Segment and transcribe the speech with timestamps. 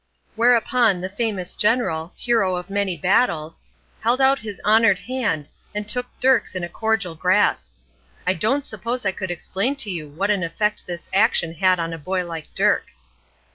[0.35, 3.59] Whereupon the famous general, hero of many battles,
[3.99, 7.75] held out his honored hand, and took Dirk's in a cordial grasp.
[8.25, 11.93] I don't suppose I could explain to you what an effect this action had on
[11.93, 12.87] a boy like Dirk.